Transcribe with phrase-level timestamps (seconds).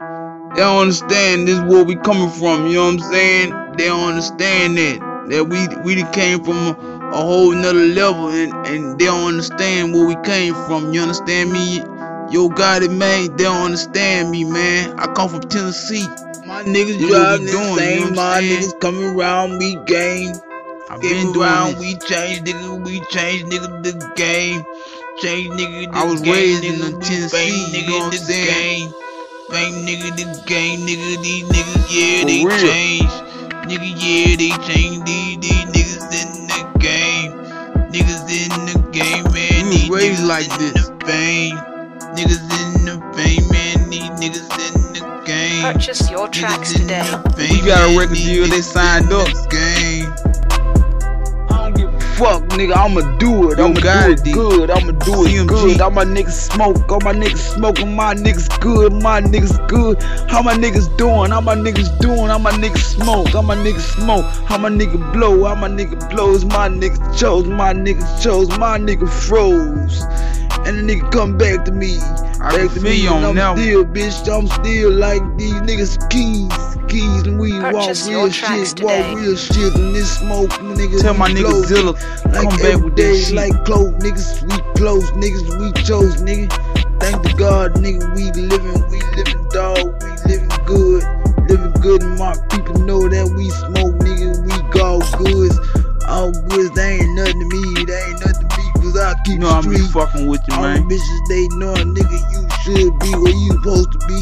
[0.00, 3.50] They don't understand this is where we coming from, you know what I'm saying?
[3.76, 4.98] They don't understand that.
[5.28, 9.92] That we we came from a, a whole nother level and, and they don't understand
[9.92, 10.94] where we came from.
[10.94, 11.78] You understand me?
[12.32, 14.98] Yo Gotti man, they don't understand me, man.
[14.98, 16.06] I come from Tennessee.
[16.46, 18.62] My niggas You driving the doing, same, you know what my saying?
[18.62, 20.32] niggas coming around, we game.
[20.88, 21.80] I've Game been doing around, this.
[21.80, 24.64] we change, nigga, we change, nigga, the game.
[25.18, 28.18] Change, nigga, the I was game, raised nigga, in Tennessee, you nigga, know what I'm
[28.18, 28.88] saying?
[28.90, 28.94] game.
[29.50, 32.58] Fame, nigga, the game, nigga, these niggas, yeah, For they real.
[32.58, 33.10] change.
[33.66, 37.32] Nigga, yeah, they change, these, these niggas in the game.
[37.90, 40.88] Niggas in the game, man, We was these raised niggas like in this.
[40.88, 41.56] the fame.
[42.14, 42.42] Niggas
[42.78, 45.62] in the fame, man, these niggas in the game.
[45.72, 47.10] Purchase your tracks Niggas in today.
[47.24, 49.26] the fame, We got a man, record these deal, they niggas signed in up.
[49.26, 49.99] the game.
[52.20, 52.76] Fuck, nigga.
[52.76, 53.58] I'ma do it.
[53.58, 54.32] I'ma God, do it D.
[54.32, 54.70] good.
[54.70, 55.48] I'ma do it CMG.
[55.48, 55.80] good.
[55.80, 56.92] All my niggas smoke.
[56.92, 57.96] All my niggas smoking.
[57.96, 58.92] My niggas good.
[58.92, 60.02] My niggas good.
[60.30, 61.30] How my niggas doing?
[61.30, 62.28] How my niggas doing?
[62.28, 63.28] How my niggas smoke?
[63.28, 64.26] How my niggas smoke?
[64.46, 65.44] How my nigga blow?
[65.44, 66.44] How my nigga blows?
[66.44, 67.46] My niggas chose.
[67.46, 68.48] My niggas chose.
[68.58, 70.04] My nigga froze.
[70.70, 71.98] And the nigga come back to me.
[72.40, 73.02] I back can to me.
[73.02, 74.28] you and on I'm that still, bitch.
[74.32, 76.46] I'm still like these niggas keys.
[76.86, 78.76] Keys and we walk Purchase your real shit.
[78.76, 79.02] today.
[79.02, 79.74] Walk real shit.
[79.74, 81.02] And this smoke, niggas.
[81.02, 81.92] Tell my we nigga blow, Zilla,
[82.30, 83.34] like come back with day, that shit.
[83.34, 86.48] like close, niggas, we close, niggas, we chose, nigga.
[87.00, 91.02] Thank the God, nigga, we living, we living dog, we living good,
[91.48, 93.39] living good, and my people know that we
[99.40, 100.88] know I'm be fucking with you, All man.
[100.88, 104.20] bitches, they know, nigga, you should be where you supposed to be.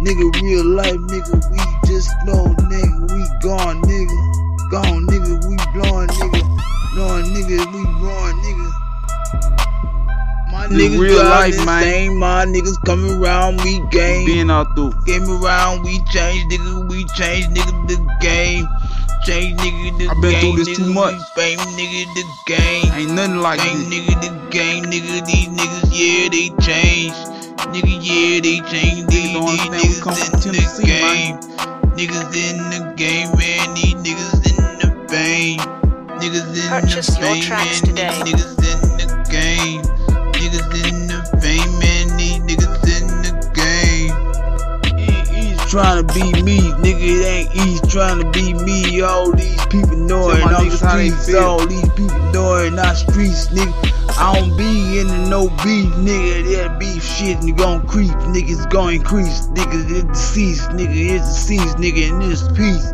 [0.00, 4.70] Nigga, real life, nigga, we just know, nigga, we gone, nigga.
[4.70, 6.40] Gone, nigga, we blowing, nigga.
[6.94, 8.72] Blowing, nigga, we blowing, nigga.
[10.50, 11.82] My niggas real life, man.
[11.82, 14.24] same, my niggas coming around, we game.
[14.24, 14.92] Being out through.
[15.04, 18.66] Game around, we change, nigga, we change, nigga, the game.
[19.24, 20.40] Change, nigga, the I been game.
[20.40, 21.14] through this too nigga, much.
[21.14, 22.92] We fame, nigga, the game.
[22.94, 23.88] Ain't nothing like Gang this.
[23.90, 27.14] nigga, the game, nigga, these niggas, yeah, they change.
[27.72, 29.06] Nigga, yeah, they change.
[29.08, 31.36] These, don't these understand we niggas come in from the Tennessee, game.
[31.96, 33.74] Niggas in the game, man.
[33.74, 35.60] These niggas in the fame.
[36.20, 37.82] Niggas in Purchase the your fame, tracks man.
[37.82, 38.22] today.
[38.22, 38.87] These niggas in
[45.68, 47.20] trying to be me, nigga.
[47.20, 49.00] It ain't he's trying to be me.
[49.02, 50.38] All these people know it.
[50.38, 51.34] Tell I'm niggas how they streets.
[51.34, 52.72] All these people know it.
[52.72, 53.72] Not streets, nigga.
[54.18, 56.56] I don't be into no beef, nigga.
[56.56, 58.50] That beef shit, nigga, gon' creep, nigga.
[58.50, 59.90] It's gonna increase, nigga.
[59.90, 61.16] It's deceased, nigga.
[61.16, 62.08] It's deceased, nigga.
[62.08, 62.92] In this piece.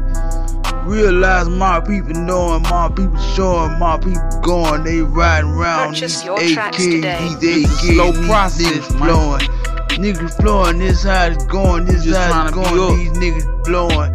[0.84, 4.84] Realize my people knowing, my people showing, my people going.
[4.84, 7.34] They riding around Purchase these your AKs, tracks today.
[7.40, 8.98] these AKs, slow these process, man.
[8.98, 9.63] flowing.
[9.96, 12.98] Niggas flowing, this how it's going, this Just how it's going.
[12.98, 14.10] These niggas blowing,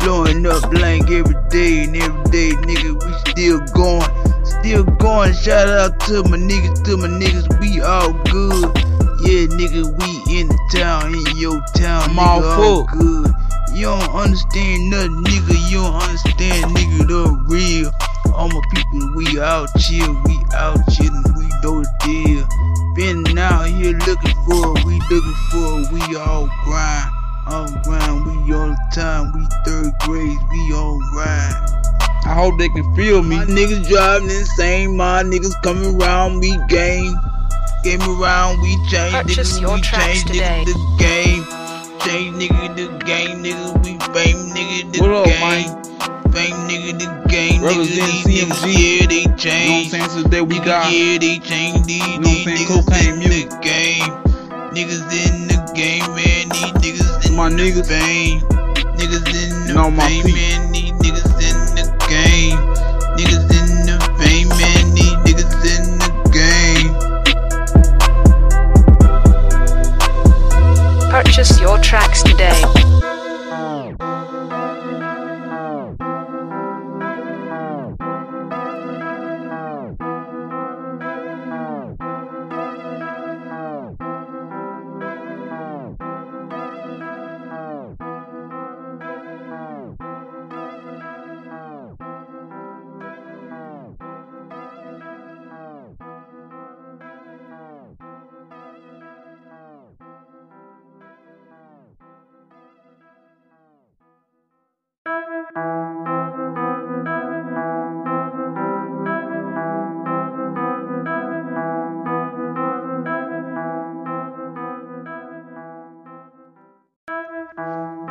[0.00, 2.98] blowing up blank every day and every day, nigga.
[2.98, 4.10] We still going,
[4.44, 5.32] still going.
[5.34, 8.74] Shout out to my niggas, to my niggas, we all good.
[9.22, 12.86] Yeah, nigga, we in the town, in your town, I'm nigga, all it.
[12.88, 13.32] good.
[13.72, 15.70] You don't understand nothing, nigga.
[15.70, 17.92] You don't understand, nigga, the real.
[18.34, 22.69] All my people, we out chill, we out chillin', we know the deal.
[23.00, 27.10] Been out here looking for, it, we looking for, it, we all grind,
[27.46, 31.66] all grind, we all the time, we third grade, we all ride.
[32.26, 33.36] I hope they can feel me.
[33.36, 37.14] My niggas driving insane, my niggas coming around, we game.
[37.84, 40.64] Game around, we change, Purchase nigga, your we tracks change, today.
[40.66, 41.44] nigga, the game.
[42.00, 45.40] Change, nigga, the game, nigga, we fame, nigga, the What up, game.
[45.40, 45.89] man?
[46.32, 48.64] Fame, nigga, the game, Represent CMG.
[48.72, 50.08] yeah, they You know what I'm saying?
[50.10, 50.92] Since the day we Nigga, got.
[50.92, 53.50] yeah, they change, these, know what I'm these niggas Cocaine in music.
[53.50, 54.10] the game.
[54.70, 57.86] Niggas in the game, man, these niggas in My the niggas.
[57.88, 58.40] fame.
[58.96, 60.69] Niggas in the Know my fame, man,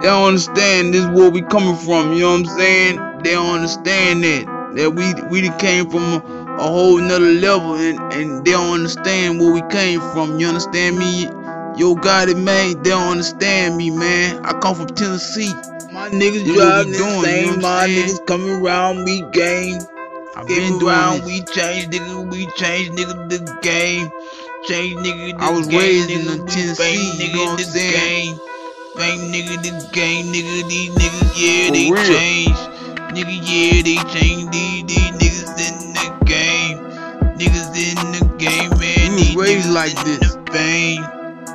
[0.01, 2.95] They don't understand this where we coming from, you know what I'm saying?
[3.23, 4.45] They don't understand that.
[4.75, 9.39] That we we came from a, a whole nother level and, and they don't understand
[9.39, 10.39] where we came from.
[10.39, 11.23] You understand me?
[11.75, 14.45] Yo Gotti man, they don't understand me, man.
[14.45, 15.51] I come from Tennessee.
[15.91, 17.45] My niggas what driving doing, you same.
[17.45, 19.79] know what My niggas coming around, we game.
[20.35, 21.25] I've been doing around, this.
[21.25, 22.31] we change, nigga.
[22.31, 24.09] We change, nigga, the game.
[24.67, 27.59] Change, nigga, the I was game, raised nigga, in Tennessee, bang, you nigga, know what
[27.59, 27.93] I'm saying?
[27.93, 28.28] game.
[28.95, 30.67] Bang, nigga, the game, nigga.
[30.67, 32.03] These niggas, yeah, For they real.
[32.03, 32.57] change.
[33.15, 34.51] Nigga, yeah, they change.
[34.51, 36.77] These, these niggas in the game.
[37.37, 39.15] Niggas in the game, man.
[39.15, 40.19] These raised niggas like in this.
[40.35, 41.03] the fame.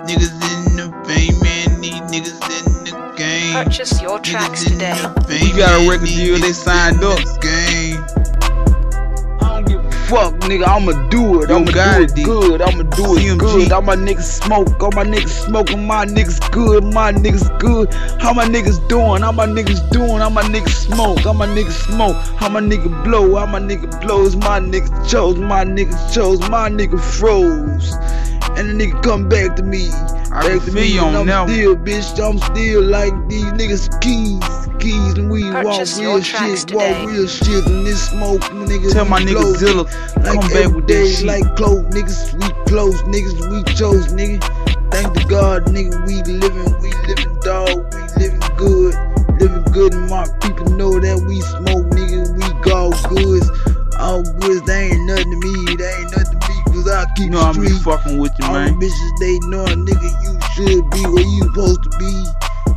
[0.07, 1.81] Niggas in the fame, man.
[1.81, 3.53] These niggas in the game.
[3.65, 4.93] Purchase your tracks today.
[4.95, 7.19] the fame, We got a record deal, they signed up.
[7.19, 7.94] the game.
[10.14, 10.66] Fuck, nigga.
[10.66, 11.50] I'ma do it.
[11.50, 12.62] I'ma do it, it good.
[12.62, 13.38] I'ma do it CMG.
[13.38, 13.72] good.
[13.72, 14.81] All my niggas smoke.
[14.82, 15.87] All my niggas smoking.
[15.87, 16.84] My niggas good.
[16.84, 17.93] My niggas good.
[18.22, 19.22] How my niggas doing?
[19.22, 20.19] How my niggas doing?
[20.19, 21.20] How my niggas smoke?
[21.20, 22.16] How my niggas smoke?
[22.38, 23.34] How my nigga blow?
[23.37, 24.37] How my nigga blows?
[24.37, 25.37] My niggas chose.
[25.37, 26.40] My niggas chose.
[26.49, 27.94] My nigga froze.
[28.56, 29.90] And the nigga come back to me.
[30.32, 30.96] I back to me.
[30.99, 31.49] and I'm one.
[31.49, 32.20] still, bitch.
[32.22, 34.63] I'm still like these niggas keys.
[34.85, 36.69] Keys and we walk Purchase your real tracks shit.
[36.69, 36.93] today.
[37.05, 37.67] Walk real shit.
[37.67, 38.93] And this smoke, niggas.
[38.93, 39.53] Tell my we nigga blow.
[39.55, 39.83] Zilla,
[40.21, 41.27] Like come back with day, that shit.
[41.27, 44.45] Like close, niggas, we close, niggas, we chose, nigga.
[44.93, 48.93] Thank the God, nigga, we living, we living dog, we living good,
[49.41, 53.49] living good, and my people know that we smoke, nigga, we all goods,
[53.99, 57.25] all goods, they ain't nothing to me, they ain't nothing to me, cause I keep
[57.27, 58.79] You know the I'm fucking with you, All man.
[58.79, 62.13] the bitches, they know, nigga, you should be where you supposed to be.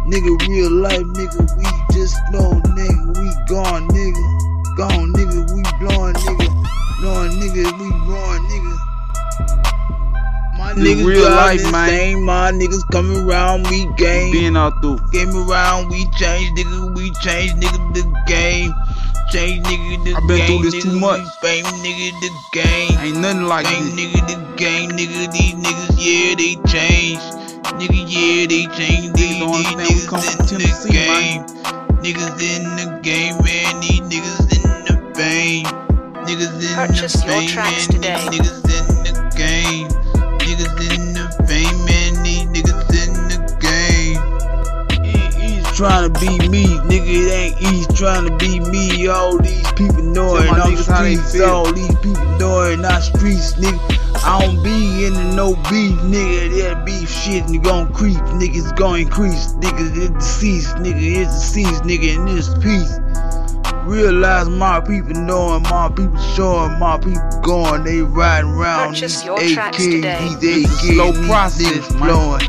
[0.07, 1.67] Nigga, real life, nigga, we
[2.31, 4.25] know, nigga, we gone, nigga.
[4.77, 6.47] Gone, nigga, we blowing, nigga.
[7.01, 8.73] Blowing, nigga, we blowing, nigga.
[10.57, 11.89] My The niggas real life, man.
[11.89, 14.31] same, my niggas coming around, we game.
[14.31, 14.99] Being out through.
[15.11, 18.73] Game around, we change, nigga, we change, nigga, the game.
[19.31, 20.47] Change, nigga, the I been game.
[20.61, 21.21] through this nigga, too much.
[21.41, 22.91] Fame, nigga, the game.
[23.01, 23.93] Ain't nothing like Gang this.
[23.95, 27.19] nigga, the gang nigga, these niggas, yeah, they change.
[27.77, 29.13] Nigga, yeah, they change.
[29.13, 31.43] These, don't these come niggas in the game.
[31.45, 31.56] man.
[32.07, 33.81] Niggas in the game, man.
[33.81, 35.65] These niggas in the fame.
[36.23, 38.01] Niggas in Purchase the your fame, tracks man.
[38.01, 38.29] today.
[38.29, 39.87] These niggas in the game.
[40.39, 42.23] Niggas in the fame, man.
[42.23, 44.23] These niggas in the game.
[45.03, 47.27] It ain't trying to be me, nigga.
[47.27, 49.07] It ain't easy trying to be me.
[49.09, 50.51] All these people know Tell it.
[50.51, 51.41] my I'm niggas how they streets.
[51.41, 52.77] All these people know it.
[52.79, 54.06] Not streets, nigga.
[54.25, 56.61] I don't be in the no beef, nigga.
[56.61, 59.97] That beef shit and gon' creep, Niggas gon' increase, nigga.
[59.97, 61.23] It's deceased, nigga.
[61.23, 62.17] It's deceased, nigga.
[62.17, 62.99] And this peace.
[63.85, 67.83] Realize my people knowing, my people showing, my people going.
[67.85, 70.19] They riding around Purchase these your AKs, tracks today.
[70.41, 72.09] these It's AKs, slow process, niggas man.
[72.09, 72.41] flowing.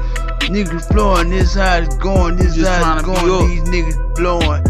[0.48, 3.48] Niggas flowing, this how it's going, this Just how it's going.
[3.50, 4.64] These niggas blowing,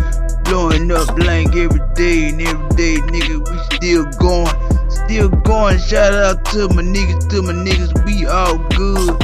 [0.44, 3.38] blowing up blank every day and every day, nigga.
[3.48, 4.46] We still going,
[4.88, 5.78] still going.
[5.78, 9.16] Shout out to my niggas, to my niggas, we all good.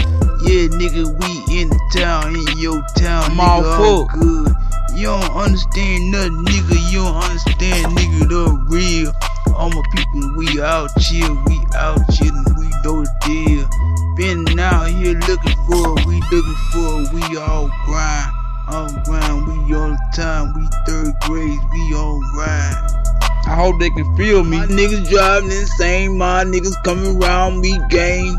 [0.44, 4.08] Yeah, nigga, we in the town, in your town, I'm nigga, all all it.
[4.12, 4.52] good.
[4.94, 6.92] You don't understand nothing, nigga.
[6.92, 9.12] You don't understand, nigga, the real.
[9.56, 13.68] All my people, we out chill, we out chillin', we know the deal.
[14.16, 18.32] Been out here looking for it, we looking for it, we all grind.
[18.68, 23.03] On grind, we all the time, we third grade, we all ride.
[23.46, 24.58] I hope they can feel me.
[24.58, 28.36] My niggas driving insane, my niggas coming around, we game.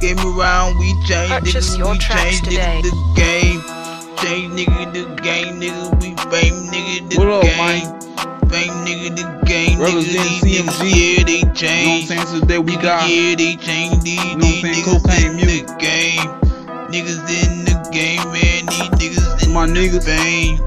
[0.00, 2.80] Game around, we change, Purchase nigga, we change, today.
[2.80, 3.60] nigga, the game.
[4.16, 7.58] Change, nigga, the game, nigga, we fame, nigga, the What up, game.
[7.58, 8.00] man?
[8.48, 10.64] Fame, nigga, the game, nigga, these CMG.
[10.64, 12.08] niggas, yeah, they You know what I'm change.
[12.08, 12.26] saying?
[12.26, 13.10] Since the day we Nigga, got.
[13.10, 14.74] yeah, they change these, know these saying?
[14.74, 15.66] niggas Cocaine in music.
[15.66, 16.28] the game.
[16.90, 20.04] Niggas in the game, man, these niggas in My the niggas.
[20.04, 20.58] fame.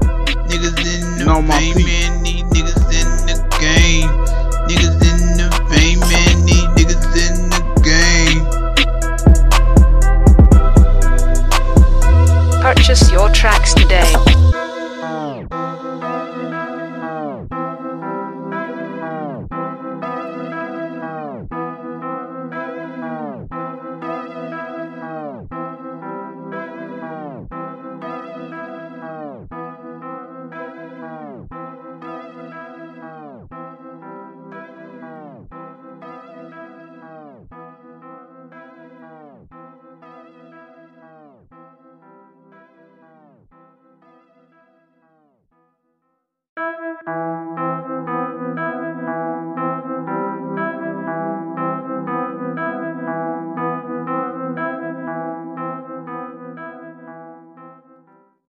[0.46, 1.86] Niggas in the Know my fame, peep.
[1.86, 2.23] man,